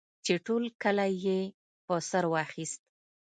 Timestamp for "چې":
0.25-0.33